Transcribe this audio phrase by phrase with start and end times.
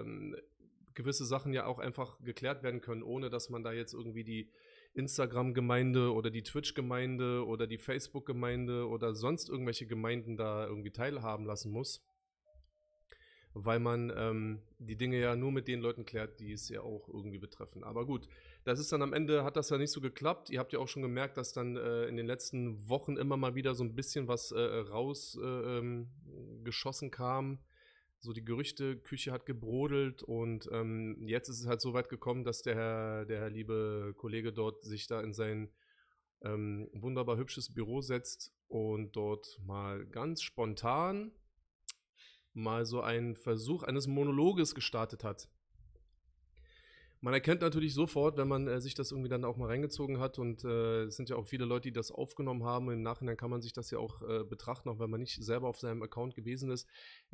[0.00, 0.36] ähm,
[0.94, 4.50] gewisse Sachen ja auch einfach geklärt werden können, ohne dass man da jetzt irgendwie die
[4.94, 11.70] Instagram-Gemeinde oder die Twitch-Gemeinde oder die Facebook-Gemeinde oder sonst irgendwelche Gemeinden da irgendwie teilhaben lassen
[11.70, 12.04] muss.
[13.52, 17.08] Weil man ähm, die Dinge ja nur mit den Leuten klärt, die es ja auch
[17.08, 17.82] irgendwie betreffen.
[17.82, 18.28] Aber gut,
[18.64, 20.50] das ist dann am Ende, hat das ja nicht so geklappt.
[20.50, 23.56] Ihr habt ja auch schon gemerkt, dass dann äh, in den letzten Wochen immer mal
[23.56, 27.58] wieder so ein bisschen was äh, rausgeschossen äh, ähm, kam
[28.20, 32.62] so die Gerüchteküche hat gebrodelt und ähm, jetzt ist es halt so weit gekommen, dass
[32.62, 35.70] der, der liebe Kollege dort sich da in sein
[36.42, 41.32] ähm, wunderbar hübsches Büro setzt und dort mal ganz spontan
[42.52, 45.48] mal so einen Versuch eines Monologes gestartet hat.
[47.22, 50.38] Man erkennt natürlich sofort, wenn man äh, sich das irgendwie dann auch mal reingezogen hat
[50.38, 52.90] und äh, es sind ja auch viele Leute, die das aufgenommen haben.
[52.90, 55.68] Im Nachhinein kann man sich das ja auch äh, betrachten, auch wenn man nicht selber
[55.68, 56.88] auf seinem Account gewesen ist.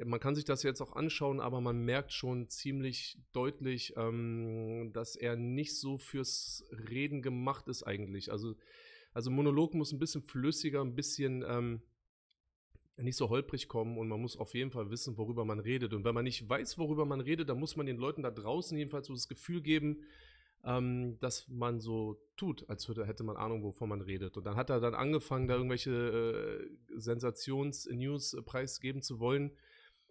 [0.04, 5.14] Man kann sich das jetzt auch anschauen, aber man merkt schon ziemlich deutlich, ähm, dass
[5.14, 8.32] er nicht so fürs Reden gemacht ist eigentlich.
[8.32, 8.56] Also,
[9.12, 11.80] also Monolog muss ein bisschen flüssiger, ein bisschen ähm,
[13.02, 15.92] nicht so holprig kommen und man muss auf jeden Fall wissen, worüber man redet.
[15.92, 18.76] Und wenn man nicht weiß, worüber man redet, dann muss man den Leuten da draußen
[18.76, 20.04] jedenfalls so das Gefühl geben,
[20.64, 24.36] ähm, dass man so tut, als hätte man Ahnung, wovon man redet.
[24.36, 29.52] Und dann hat er dann angefangen, da irgendwelche äh, Sensations-News preisgeben zu wollen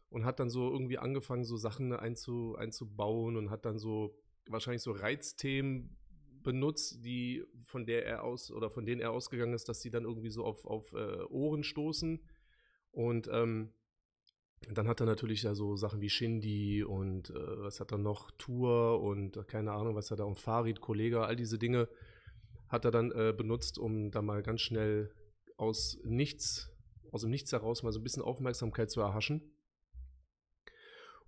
[0.09, 4.15] und hat dann so irgendwie angefangen, so Sachen einzu, einzubauen und hat dann so
[4.47, 5.97] wahrscheinlich so Reizthemen
[6.43, 10.03] benutzt, die von der er aus oder von denen er ausgegangen ist, dass sie dann
[10.03, 12.21] irgendwie so auf, auf äh, Ohren stoßen
[12.95, 13.73] und ähm,
[14.73, 18.31] dann hat er natürlich ja so Sachen wie Shindy und äh, was hat er noch,
[18.31, 21.89] Tour und äh, keine Ahnung, was hat er und Farid, Kollege, all diese Dinge
[22.69, 25.13] hat er dann äh, benutzt, um da mal ganz schnell
[25.57, 26.71] aus nichts,
[27.11, 29.41] aus dem Nichts heraus mal so ein bisschen Aufmerksamkeit zu erhaschen.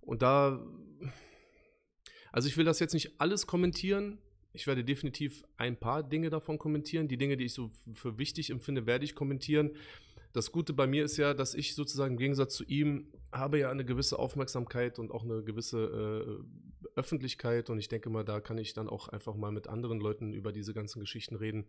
[0.00, 0.66] Und da,
[2.32, 4.18] also ich will das jetzt nicht alles kommentieren.
[4.52, 7.08] Ich werde definitiv ein paar Dinge davon kommentieren.
[7.08, 9.76] Die Dinge, die ich so für wichtig empfinde, werde ich kommentieren.
[10.32, 13.70] Das Gute bei mir ist ja, dass ich sozusagen im Gegensatz zu ihm habe ja
[13.70, 18.58] eine gewisse Aufmerksamkeit und auch eine gewisse äh, Öffentlichkeit und ich denke mal, da kann
[18.58, 21.66] ich dann auch einfach mal mit anderen Leuten über diese ganzen Geschichten reden.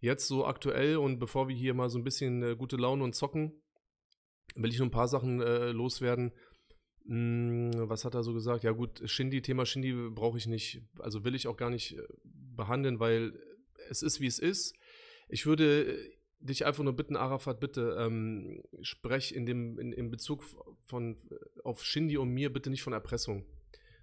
[0.00, 3.14] Jetzt so aktuell und bevor wir hier mal so ein bisschen äh, gute Laune und
[3.14, 3.60] zocken,
[4.54, 6.32] will ich nur ein paar Sachen äh, loswerden.
[7.06, 8.64] Hm, was hat er so gesagt?
[8.64, 12.02] Ja gut, Shindy, Thema Shindy brauche ich nicht, also will ich auch gar nicht äh,
[12.24, 13.32] behandeln, weil
[13.90, 14.74] es ist, wie es ist.
[15.28, 15.98] Ich würde
[16.40, 20.44] dich einfach nur bitten, Arafat, bitte ähm, sprech in dem in, in Bezug
[20.86, 21.16] von
[21.64, 23.44] auf Shindy und mir bitte nicht von Erpressung.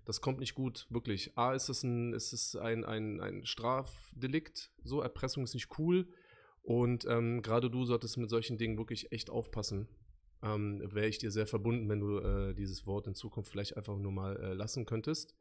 [0.06, 1.36] Das kommt nicht gut, wirklich.
[1.36, 6.08] A, ist es ein, ist es ein, ein, ein Strafdelikt, so, Erpressung ist nicht cool.
[6.62, 9.88] Und ähm, gerade du solltest mit solchen Dingen wirklich echt aufpassen.
[10.44, 13.98] Ähm, Wäre ich dir sehr verbunden, wenn du äh, dieses Wort in Zukunft vielleicht einfach
[13.98, 15.36] nur mal äh, lassen könntest.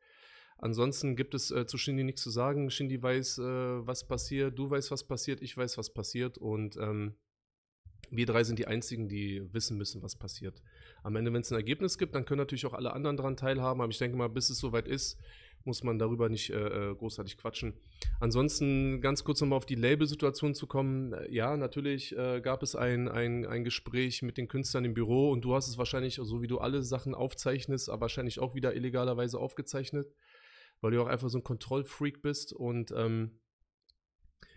[0.58, 2.70] Ansonsten gibt es äh, zu Shindy nichts zu sagen.
[2.70, 3.42] Shindy weiß, äh,
[3.86, 7.14] was passiert, du weißt, was passiert, ich weiß, was passiert und ähm,
[8.10, 10.62] wir drei sind die Einzigen, die wissen müssen, was passiert.
[11.02, 13.80] Am Ende, wenn es ein Ergebnis gibt, dann können natürlich auch alle anderen daran teilhaben,
[13.80, 15.18] aber ich denke mal, bis es soweit ist,
[15.64, 17.74] muss man darüber nicht äh, äh großartig quatschen.
[18.20, 21.14] Ansonsten ganz kurz nochmal auf die Label-Situation zu kommen.
[21.30, 25.42] Ja, natürlich äh, gab es ein, ein, ein Gespräch mit den Künstlern im Büro und
[25.42, 29.38] du hast es wahrscheinlich, so wie du alle Sachen aufzeichnest, aber wahrscheinlich auch wieder illegalerweise
[29.38, 30.06] aufgezeichnet
[30.84, 33.40] weil du auch einfach so ein Kontrollfreak bist und ähm,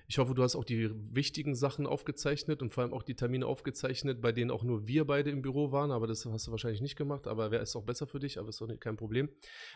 [0.09, 3.45] ich hoffe, du hast auch die wichtigen Sachen aufgezeichnet und vor allem auch die Termine
[3.45, 6.81] aufgezeichnet, bei denen auch nur wir beide im Büro waren, aber das hast du wahrscheinlich
[6.81, 9.29] nicht gemacht, aber wäre es auch besser für dich, aber ist nicht, kein Problem.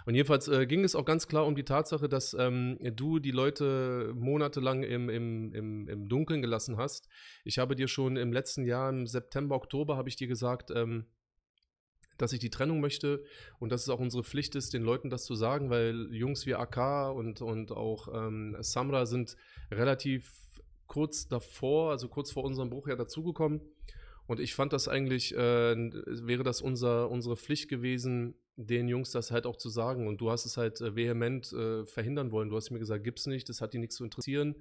[0.05, 3.31] Und jedenfalls äh, ging es auch ganz klar um die Tatsache, dass ähm, du die
[3.31, 7.07] Leute monatelang im, im, im, im Dunkeln gelassen hast.
[7.45, 11.05] Ich habe dir schon im letzten Jahr, im September, Oktober, habe ich dir gesagt, ähm,
[12.21, 13.23] dass ich die Trennung möchte
[13.59, 16.55] und dass es auch unsere Pflicht ist, den Leuten das zu sagen, weil Jungs wie
[16.55, 19.35] AK und, und auch ähm, Samra sind
[19.71, 20.31] relativ
[20.87, 23.61] kurz davor, also kurz vor unserem Bruch ja dazugekommen.
[24.27, 29.31] Und ich fand das eigentlich, äh, wäre das unser, unsere Pflicht gewesen, den Jungs das
[29.31, 30.07] halt auch zu sagen.
[30.07, 32.49] Und du hast es halt äh, vehement äh, verhindern wollen.
[32.49, 34.55] Du hast mir gesagt, gibt's nicht, das hat die nichts zu interessieren.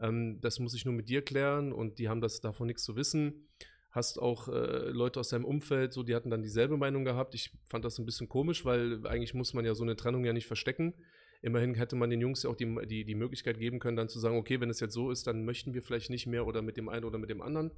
[0.00, 2.96] Ähm, das muss ich nur mit dir klären und die haben das davon nichts zu
[2.96, 3.48] wissen
[3.96, 7.34] hast auch äh, Leute aus deinem Umfeld, so, die hatten dann dieselbe Meinung gehabt.
[7.34, 10.32] Ich fand das ein bisschen komisch, weil eigentlich muss man ja so eine Trennung ja
[10.32, 10.94] nicht verstecken.
[11.42, 14.18] Immerhin hätte man den Jungs ja auch die, die, die Möglichkeit geben können, dann zu
[14.18, 16.76] sagen, okay, wenn es jetzt so ist, dann möchten wir vielleicht nicht mehr oder mit
[16.76, 17.70] dem einen oder mit dem anderen.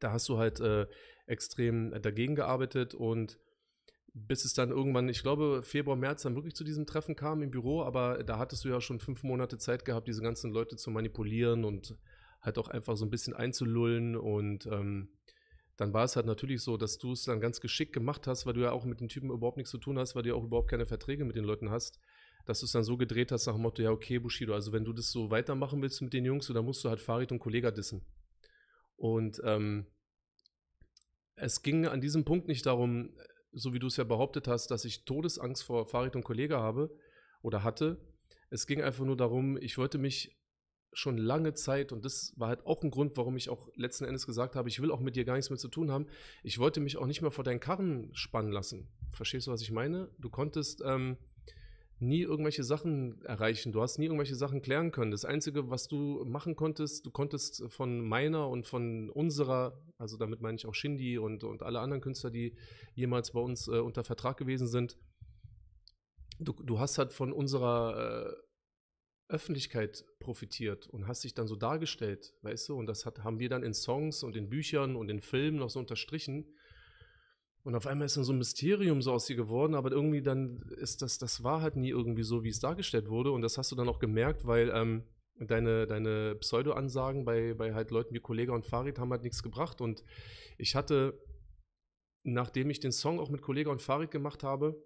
[0.00, 0.86] Da hast du halt äh,
[1.26, 3.38] extrem dagegen gearbeitet und
[4.14, 7.50] bis es dann irgendwann, ich glaube, Februar, März dann wirklich zu diesem Treffen kam im
[7.50, 10.90] Büro, aber da hattest du ja schon fünf Monate Zeit gehabt, diese ganzen Leute zu
[10.90, 11.96] manipulieren und
[12.44, 15.08] halt auch einfach so ein bisschen einzulullen und ähm,
[15.76, 18.54] dann war es halt natürlich so, dass du es dann ganz geschickt gemacht hast, weil
[18.54, 20.44] du ja auch mit den Typen überhaupt nichts zu tun hast, weil du ja auch
[20.44, 21.98] überhaupt keine Verträge mit den Leuten hast,
[22.44, 24.84] dass du es dann so gedreht hast nach dem Motto, ja, okay, Bushido, also wenn
[24.84, 27.70] du das so weitermachen willst mit den Jungs, dann musst du halt Farid und Kollega
[27.70, 28.04] dissen.
[28.96, 29.86] Und ähm,
[31.36, 33.16] es ging an diesem Punkt nicht darum,
[33.52, 36.96] so wie du es ja behauptet hast, dass ich Todesangst vor Farid und Kollega habe
[37.42, 38.00] oder hatte.
[38.50, 40.36] Es ging einfach nur darum, ich wollte mich
[40.94, 44.26] schon lange Zeit, und das war halt auch ein Grund, warum ich auch letzten Endes
[44.26, 46.06] gesagt habe, ich will auch mit dir gar nichts mehr zu tun haben.
[46.42, 48.88] Ich wollte mich auch nicht mehr vor deinen Karren spannen lassen.
[49.10, 50.08] Verstehst du, was ich meine?
[50.18, 51.16] Du konntest ähm,
[51.98, 53.72] nie irgendwelche Sachen erreichen.
[53.72, 55.10] Du hast nie irgendwelche Sachen klären können.
[55.10, 60.40] Das Einzige, was du machen konntest, du konntest von meiner und von unserer, also damit
[60.40, 62.56] meine ich auch Shindy und, und alle anderen Künstler, die
[62.94, 64.96] jemals bei uns äh, unter Vertrag gewesen sind,
[66.38, 68.32] du, du hast halt von unserer äh,
[69.34, 72.76] Öffentlichkeit profitiert und hast dich dann so dargestellt, weißt du?
[72.76, 75.70] Und das hat, haben wir dann in Songs und in Büchern und in Filmen noch
[75.70, 76.46] so unterstrichen.
[77.64, 80.62] Und auf einmal ist dann so ein Mysterium so aus dir geworden, aber irgendwie dann
[80.76, 83.32] ist das, das war halt nie irgendwie so, wie es dargestellt wurde.
[83.32, 85.02] Und das hast du dann auch gemerkt, weil ähm,
[85.40, 89.80] deine, deine Pseudo-Ansagen bei, bei halt Leuten wie Kollega und Farid haben halt nichts gebracht.
[89.80, 90.04] Und
[90.58, 91.18] ich hatte,
[92.22, 94.80] nachdem ich den Song auch mit Kollega und Farid gemacht habe,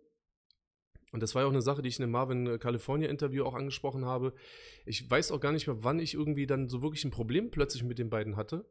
[1.12, 3.44] und das war ja auch eine Sache, die ich in dem Marvin äh, California Interview
[3.44, 4.34] auch angesprochen habe.
[4.84, 7.82] Ich weiß auch gar nicht mehr, wann ich irgendwie dann so wirklich ein Problem plötzlich
[7.82, 8.66] mit den beiden hatte,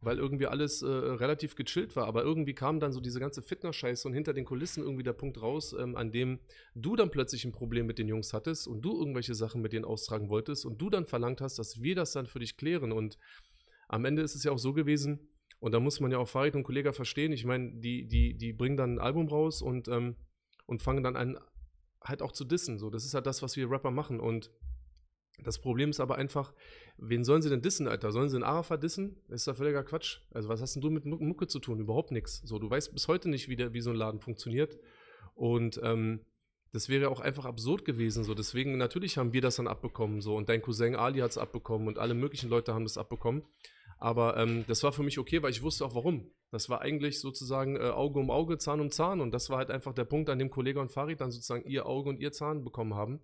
[0.00, 2.06] weil irgendwie alles äh, relativ gechillt war.
[2.06, 5.42] Aber irgendwie kam dann so diese ganze Fitness-Scheiße und hinter den Kulissen irgendwie der Punkt
[5.42, 6.38] raus, ähm, an dem
[6.74, 9.84] du dann plötzlich ein Problem mit den Jungs hattest und du irgendwelche Sachen mit denen
[9.84, 12.92] austragen wolltest und du dann verlangt hast, dass wir das dann für dich klären.
[12.92, 13.18] Und
[13.88, 15.26] am Ende ist es ja auch so gewesen,
[15.60, 17.32] und da muss man ja auch Farid und Kollege verstehen.
[17.32, 20.16] Ich meine, die, die, die bringen dann ein Album raus und, ähm,
[20.64, 21.38] und fangen dann an,
[22.02, 22.78] halt auch zu dissen.
[22.78, 24.20] So, das ist halt das, was wir Rapper machen.
[24.20, 24.50] Und
[25.42, 26.52] das Problem ist aber einfach,
[26.98, 28.12] wen sollen sie denn dissen, Alter?
[28.12, 29.16] Sollen sie einen Arafa dissen?
[29.28, 30.20] Ist doch völliger Quatsch.
[30.30, 31.80] Also, was hast denn du mit Mucke zu tun?
[31.80, 32.42] Überhaupt nichts.
[32.44, 34.78] So, du weißt bis heute nicht, wie, der, wie so ein Laden funktioniert.
[35.34, 36.20] Und ähm,
[36.72, 38.24] das wäre auch einfach absurd gewesen.
[38.24, 40.20] So, deswegen, natürlich haben wir das dann abbekommen.
[40.20, 43.42] So, und dein Cousin Ali hat es abbekommen und alle möglichen Leute haben das abbekommen.
[44.00, 46.32] Aber ähm, das war für mich okay, weil ich wusste auch warum.
[46.50, 49.20] Das war eigentlich sozusagen äh, Auge um Auge, Zahn um Zahn.
[49.20, 51.84] Und das war halt einfach der Punkt, an dem Kollege und Farid dann sozusagen ihr
[51.84, 53.20] Auge und ihr Zahn bekommen haben.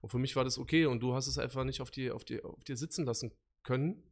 [0.00, 0.86] Und für mich war das okay.
[0.86, 3.32] Und du hast es einfach nicht auf dir, auf dir, auf dir sitzen lassen
[3.62, 4.02] können.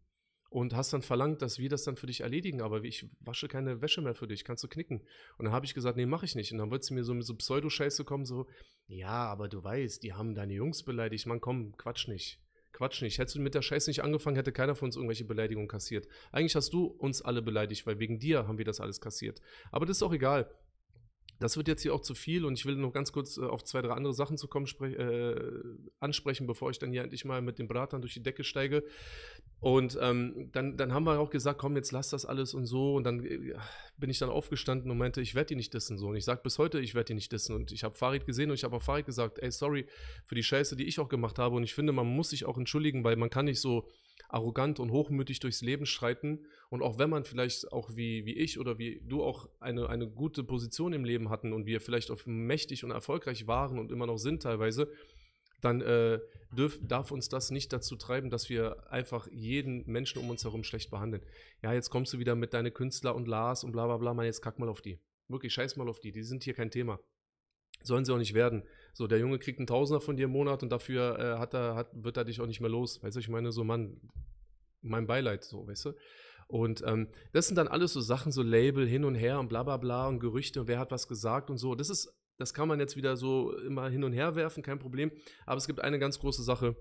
[0.50, 2.62] Und hast dann verlangt, dass wir das dann für dich erledigen.
[2.62, 4.44] Aber ich wasche keine Wäsche mehr für dich.
[4.44, 5.00] Kannst du knicken?
[5.36, 6.52] Und dann habe ich gesagt, nee, mache ich nicht.
[6.52, 8.46] Und dann wird sie mir so mit so Pseudo-Scheiße kommen, so,
[8.86, 11.26] ja, aber du weißt, die haben deine Jungs beleidigt.
[11.26, 12.43] Man, komm, quatsch nicht.
[12.74, 13.18] Quatsch nicht.
[13.18, 16.08] Hättest du mit der Scheiße nicht angefangen, hätte keiner von uns irgendwelche Beleidigungen kassiert.
[16.32, 19.40] Eigentlich hast du uns alle beleidigt, weil wegen dir haben wir das alles kassiert.
[19.70, 20.50] Aber das ist auch egal.
[21.40, 23.64] Das wird jetzt hier auch zu viel und ich will noch ganz kurz äh, auf
[23.64, 25.34] zwei, drei andere Sachen zu kommen, äh,
[26.00, 28.84] ansprechen, bevor ich dann hier endlich mal mit den Bratern durch die Decke steige.
[29.60, 32.94] Und ähm, dann, dann haben wir auch gesagt, komm, jetzt lass das alles und so.
[32.94, 33.54] Und dann äh,
[33.96, 35.96] bin ich dann aufgestanden und meinte, ich werde die nicht dissen.
[35.96, 36.08] So.
[36.08, 37.56] Und ich sage bis heute, ich werde die nicht dissen.
[37.56, 39.86] Und ich habe Farid gesehen und ich habe auch Farid gesagt, ey, sorry
[40.24, 41.56] für die Scheiße, die ich auch gemacht habe.
[41.56, 43.88] Und ich finde, man muss sich auch entschuldigen, weil man kann nicht so
[44.28, 46.46] arrogant und hochmütig durchs Leben streiten.
[46.70, 50.08] Und auch wenn man vielleicht auch wie, wie ich oder wie du auch eine, eine
[50.08, 54.06] gute Position im Leben hatten und wir vielleicht auch mächtig und erfolgreich waren und immer
[54.06, 54.90] noch sind teilweise,
[55.60, 56.20] dann äh,
[56.52, 60.62] dürf, darf uns das nicht dazu treiben, dass wir einfach jeden Menschen um uns herum
[60.62, 61.24] schlecht behandeln.
[61.62, 64.26] Ja, jetzt kommst du wieder mit deinen Künstler und Lars und bla bla bla, man,
[64.26, 64.98] jetzt kack mal auf die.
[65.28, 67.00] Wirklich, scheiß mal auf die, die sind hier kein Thema.
[67.82, 68.62] Sollen sie auch nicht werden.
[68.94, 71.74] So, der Junge kriegt einen Tausender von dir im Monat und dafür äh, hat er,
[71.74, 73.02] hat, wird er dich auch nicht mehr los.
[73.02, 74.00] Weißt du, ich meine, so, Mann,
[74.80, 75.92] mein Beileid, so, weißt du.
[76.46, 79.62] Und ähm, das sind dann alles so Sachen, so Label hin und her und bla
[79.62, 81.74] bla bla und Gerüchte und wer hat was gesagt und so.
[81.74, 85.12] Das ist das kann man jetzt wieder so immer hin und her werfen, kein Problem.
[85.46, 86.76] Aber es gibt eine ganz große Sache,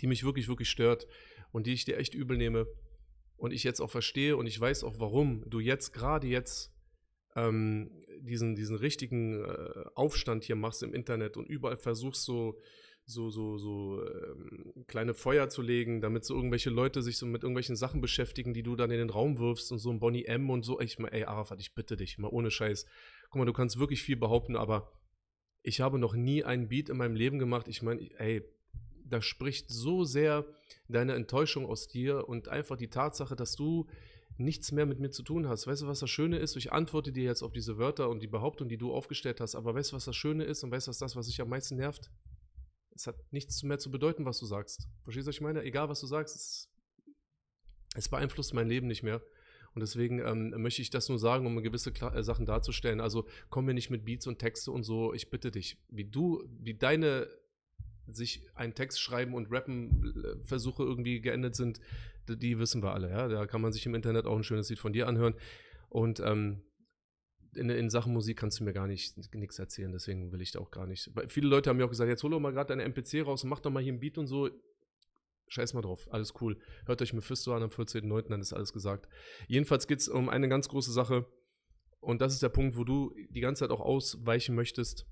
[0.00, 1.06] die mich wirklich, wirklich stört
[1.50, 2.66] und die ich dir echt übel nehme.
[3.36, 6.72] Und ich jetzt auch verstehe und ich weiß auch, warum du jetzt, gerade jetzt,
[7.36, 7.90] ähm,
[8.28, 12.60] diesen, diesen richtigen äh, Aufstand hier machst im Internet und überall versuchst so,
[13.04, 17.42] so, so, so ähm, kleine Feuer zu legen, damit so irgendwelche Leute sich so mit
[17.42, 20.50] irgendwelchen Sachen beschäftigen, die du dann in den Raum wirfst und so ein Bonnie M
[20.50, 20.78] und so.
[20.80, 22.86] Ich meine, ey, Arafat, ich bitte dich, mal ohne Scheiß
[23.30, 24.92] guck mal, du kannst wirklich viel behaupten, aber
[25.62, 27.68] ich habe noch nie einen Beat in meinem Leben gemacht.
[27.68, 28.42] Ich meine, ey,
[29.04, 30.46] da spricht so sehr
[30.88, 33.86] deine Enttäuschung aus dir und einfach die Tatsache, dass du
[34.38, 35.66] nichts mehr mit mir zu tun hast.
[35.66, 36.56] Weißt du, was das Schöne ist?
[36.56, 39.74] Ich antworte dir jetzt auf diese Wörter und die Behauptung, die du aufgestellt hast, aber
[39.74, 41.76] weißt du, was das Schöne ist und weißt du, was das, was dich am meisten
[41.76, 42.10] nervt?
[42.94, 44.88] Es hat nichts mehr zu bedeuten, was du sagst.
[45.02, 45.62] Verstehst du, was ich meine?
[45.62, 46.68] Egal, was du sagst, es,
[47.94, 49.22] es beeinflusst mein Leben nicht mehr.
[49.74, 53.00] Und deswegen ähm, möchte ich das nur sagen, um gewisse Kla äh, Sachen darzustellen.
[53.00, 55.12] Also komm mir nicht mit Beats und Texte und so.
[55.14, 57.28] Ich bitte dich, wie du, wie deine
[58.06, 61.80] sich einen Text schreiben und rappen äh, Versuche irgendwie geendet sind,
[62.36, 63.10] die wissen wir alle.
[63.10, 63.28] Ja?
[63.28, 65.34] Da kann man sich im Internet auch ein schönes Lied von dir anhören.
[65.88, 66.62] Und ähm,
[67.54, 70.60] in, in, Sachen Musik kannst du mir gar nicht nichts erzählen, deswegen will ich da
[70.60, 71.10] auch gar nicht.
[71.14, 73.42] Weil viele Leute haben mir auch gesagt, jetzt hol doch mal gerade deine MPC raus
[73.42, 74.50] und mach doch mal hier ein Beat und so.
[75.48, 76.58] Scheiß mal drauf, alles cool.
[76.84, 79.08] Hört euch Mephisto an am 14.09., dann ist alles gesagt.
[79.46, 81.26] Jedenfalls geht es um eine ganz große Sache
[82.00, 85.06] und das ist der Punkt, wo du die ganze Zeit auch ausweichen möchtest.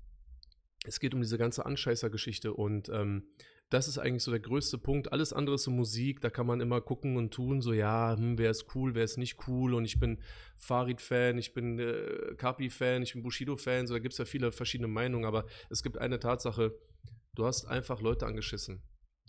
[0.85, 3.27] Es geht um diese ganze Anscheißer-Geschichte und ähm,
[3.69, 5.11] das ist eigentlich so der größte Punkt.
[5.11, 8.37] Alles andere ist so Musik, da kann man immer gucken und tun, so ja, hm,
[8.37, 10.19] wer ist cool, wer ist nicht cool und ich bin
[10.55, 14.87] Farid-Fan, ich bin äh, Kapi-Fan, ich bin Bushido-Fan, so da gibt es ja viele verschiedene
[14.87, 16.77] Meinungen, aber es gibt eine Tatsache,
[17.35, 18.81] du hast einfach Leute angeschissen.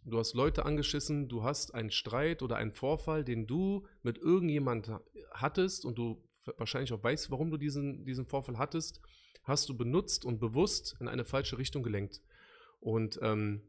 [0.04, 4.90] Du hast Leute angeschissen, du hast einen Streit oder einen Vorfall, den du mit irgendjemand
[5.32, 6.24] hattest und du
[6.56, 9.00] wahrscheinlich auch weißt, warum du diesen, diesen Vorfall hattest,
[9.42, 12.22] hast du benutzt und bewusst in eine falsche Richtung gelenkt.
[12.80, 13.62] Und ähm,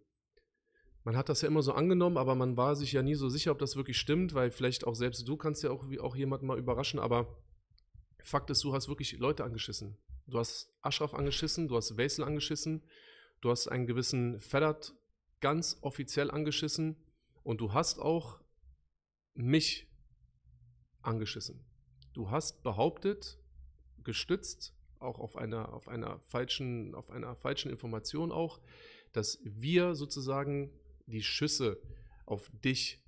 [1.10, 3.52] man hat das ja immer so angenommen, aber man war sich ja nie so sicher,
[3.52, 6.60] ob das wirklich stimmt, weil vielleicht auch selbst du kannst ja auch, auch jemanden mal
[6.60, 7.36] überraschen, aber
[8.22, 9.98] Fakt ist, du hast wirklich Leute angeschissen.
[10.28, 12.84] Du hast Ashraf angeschissen, du hast Wesel angeschissen,
[13.42, 14.94] du hast einen gewissen Ferrat
[15.40, 16.96] ganz offiziell angeschissen
[17.42, 18.40] und du hast auch
[19.34, 19.92] mich
[21.02, 21.66] angeschissen.
[22.14, 23.40] Du hast behauptet,
[24.04, 28.60] gestützt, auch auf einer, auf einer falschen, auf einer falschen Information auch,
[29.12, 30.72] dass wir sozusagen
[31.10, 31.82] die Schüsse
[32.26, 33.04] auf dich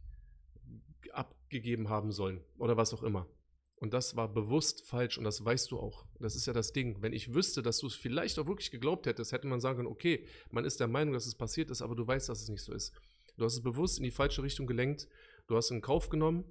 [1.11, 3.27] abgegeben haben sollen oder was auch immer.
[3.75, 6.05] Und das war bewusst falsch und das weißt du auch.
[6.19, 7.01] Das ist ja das Ding.
[7.01, 9.87] Wenn ich wüsste, dass du es vielleicht auch wirklich geglaubt hättest, hätte man sagen können,
[9.87, 12.63] okay, man ist der Meinung, dass es passiert ist, aber du weißt, dass es nicht
[12.63, 12.93] so ist.
[13.37, 15.07] Du hast es bewusst in die falsche Richtung gelenkt.
[15.47, 16.43] Du hast in Kauf genommen,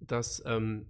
[0.00, 0.86] dass ähm,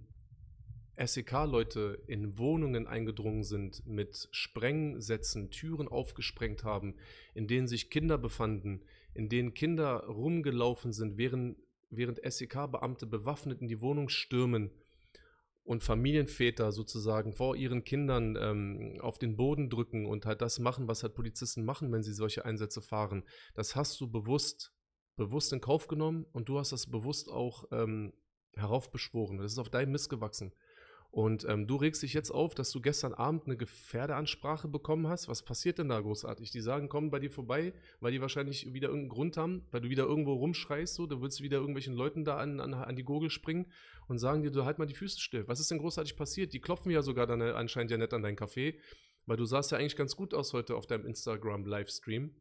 [1.05, 6.95] SEK-Leute in Wohnungen eingedrungen sind, mit Sprengsätzen Türen aufgesprengt haben,
[7.33, 11.57] in denen sich Kinder befanden, in denen Kinder rumgelaufen sind, während,
[11.89, 14.71] während SEK-Beamte bewaffnet in die Wohnung stürmen
[15.63, 20.87] und Familienväter sozusagen vor ihren Kindern ähm, auf den Boden drücken und halt das machen,
[20.87, 23.23] was halt Polizisten machen, wenn sie solche Einsätze fahren.
[23.53, 24.73] Das hast du bewusst,
[25.17, 28.13] bewusst in Kauf genommen und du hast das bewusst auch ähm,
[28.55, 29.37] heraufbeschworen.
[29.37, 30.51] Das ist auf deinem Mist gewachsen.
[31.11, 35.27] Und ähm, du regst dich jetzt auf, dass du gestern Abend eine Gefährdeansprache bekommen hast.
[35.27, 36.51] Was passiert denn da großartig?
[36.51, 39.89] Die sagen, kommen bei dir vorbei, weil die wahrscheinlich wieder irgendeinen Grund haben, weil du
[39.89, 43.29] wieder irgendwo rumschreist, so, du willst wieder irgendwelchen Leuten da an, an, an die Gurgel
[43.29, 43.69] springen
[44.07, 45.45] und sagen dir, du halt mal die Füße still.
[45.49, 46.53] Was ist denn großartig passiert?
[46.53, 48.79] Die klopfen ja sogar dann anscheinend ja nett an dein Café,
[49.25, 52.39] weil du sahst ja eigentlich ganz gut aus heute auf deinem Instagram-Livestream.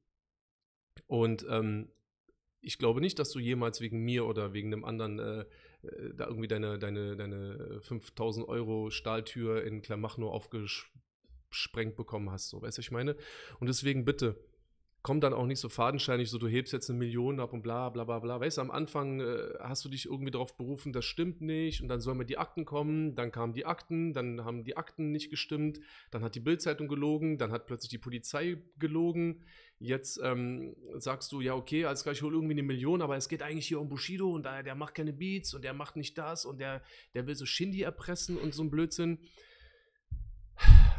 [1.08, 1.90] Und ähm,
[2.60, 5.44] ich glaube nicht, dass du jemals wegen mir oder wegen einem anderen äh,
[5.82, 12.48] äh, da irgendwie deine, deine, deine 5000 Euro Stahltür in Klamachno aufgesprengt bekommen hast.
[12.48, 13.16] So, weißt du, ich meine?
[13.58, 14.36] Und deswegen bitte,
[15.02, 17.88] komm dann auch nicht so fadenscheinig, so du hebst jetzt eine Million ab und bla
[17.88, 18.40] bla bla bla.
[18.40, 21.88] Weißt du, am Anfang äh, hast du dich irgendwie darauf berufen, das stimmt nicht und
[21.88, 25.30] dann sollen mir die Akten kommen, dann kamen die Akten, dann haben die Akten nicht
[25.30, 25.80] gestimmt,
[26.10, 29.42] dann hat die Bildzeitung gelogen, dann hat plötzlich die Polizei gelogen.
[29.78, 33.42] Jetzt ähm, sagst du, ja, okay, als gleich hol irgendwie eine Million, aber es geht
[33.42, 36.44] eigentlich hier um Bushido und der, der macht keine Beats und der macht nicht das
[36.44, 36.82] und der,
[37.14, 39.18] der will so Shindy erpressen und so ein Blödsinn.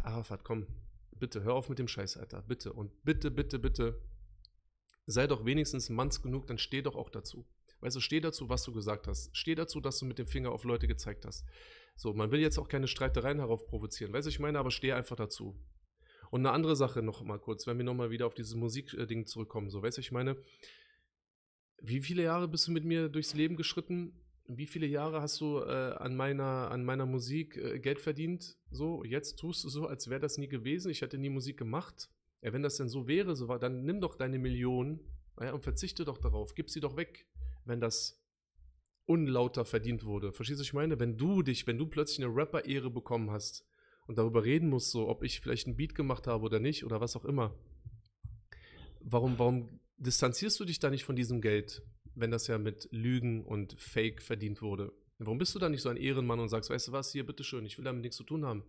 [0.04, 0.66] Arafat, komm,
[1.22, 2.42] bitte, hör auf mit dem Scheiß, Alter.
[2.42, 2.74] Bitte.
[2.74, 4.02] Und bitte, bitte, bitte,
[5.06, 7.48] sei doch wenigstens manns genug, dann steh doch auch dazu.
[7.80, 9.36] Weißt du, steh dazu, was du gesagt hast.
[9.36, 11.46] Steh dazu, dass du mit dem Finger auf Leute gezeigt hast.
[11.96, 14.12] So, man will jetzt auch keine Streitereien darauf provozieren.
[14.14, 15.58] Weißt du, ich meine, aber steh einfach dazu.
[16.30, 19.26] Und eine andere Sache noch mal kurz, wenn wir noch mal wieder auf dieses Musikding
[19.26, 19.70] zurückkommen.
[19.70, 20.38] So, weißt du, ich meine,
[21.82, 24.14] wie viele Jahre bist du mit mir durchs Leben geschritten?
[24.58, 28.58] Wie viele Jahre hast du äh, an, meiner, an meiner Musik äh, Geld verdient?
[28.70, 30.92] So, jetzt tust du so, als wäre das nie gewesen.
[30.92, 32.10] Ich hätte nie Musik gemacht.
[32.42, 35.00] Ja, wenn das denn so wäre, so war, dann nimm doch deine Millionen
[35.40, 36.56] ja, und verzichte doch darauf.
[36.56, 37.28] Gib sie doch weg,
[37.66, 38.20] wenn das
[39.06, 40.32] unlauter verdient wurde.
[40.32, 41.00] Verstehst du, was ich meine?
[41.00, 43.66] Wenn du dich, wenn du plötzlich eine Rapper-Ehre bekommen hast
[44.08, 47.02] und darüber reden musst, so, ob ich vielleicht einen Beat gemacht habe oder nicht oder
[47.02, 47.56] was auch immer,
[49.02, 51.84] warum, warum distanzierst du dich da nicht von diesem Geld?
[52.16, 54.94] Wenn das ja mit Lügen und Fake verdient wurde.
[55.20, 57.66] Warum bist du da nicht so ein Ehrenmann und sagst, weißt du was, hier, bitteschön,
[57.66, 58.64] ich will damit nichts zu tun haben?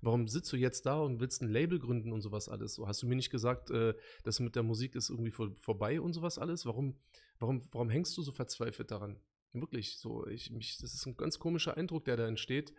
[0.00, 2.80] Warum sitzt du jetzt da und willst ein Label gründen und sowas alles?
[2.84, 3.94] Hast du mir nicht gesagt, äh,
[4.24, 6.64] dass mit der Musik ist irgendwie vor, vorbei und sowas alles?
[6.64, 6.96] Warum,
[7.38, 9.20] warum, warum hängst du so verzweifelt daran?
[9.52, 12.72] Wirklich, so, ich, mich, das ist ein ganz komischer Eindruck, der da entsteht.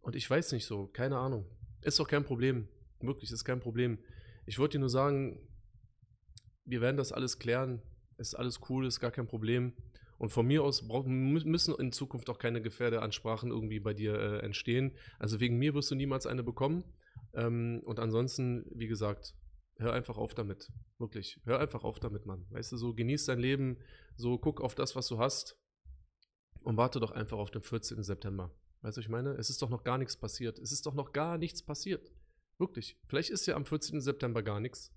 [0.00, 1.44] Und ich weiß nicht so, keine Ahnung.
[1.80, 2.68] Ist doch kein Problem.
[3.00, 3.98] Wirklich, ist kein Problem.
[4.46, 5.40] Ich wollte dir nur sagen,
[6.64, 7.82] wir werden das alles klären
[8.18, 9.72] ist alles cool, ist gar kein Problem.
[10.18, 14.96] Und von mir aus müssen in Zukunft auch keine Gefährdeansprachen irgendwie bei dir äh, entstehen.
[15.18, 16.84] Also wegen mir wirst du niemals eine bekommen.
[17.34, 19.34] Ähm, und ansonsten, wie gesagt,
[19.76, 20.72] hör einfach auf damit.
[20.98, 21.40] Wirklich.
[21.44, 22.46] Hör einfach auf damit, Mann.
[22.50, 23.78] Weißt du, so genieß dein Leben,
[24.16, 25.56] so guck auf das, was du hast
[26.62, 28.02] und warte doch einfach auf den 14.
[28.02, 28.50] September.
[28.82, 29.30] Weißt du, was ich meine?
[29.34, 30.58] Es ist doch noch gar nichts passiert.
[30.58, 32.12] Es ist doch noch gar nichts passiert.
[32.58, 32.98] Wirklich.
[33.06, 34.00] Vielleicht ist ja am 14.
[34.00, 34.92] September gar nichts.